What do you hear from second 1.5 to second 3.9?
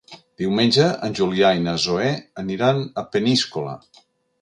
i na Zoè aniran a Peníscola.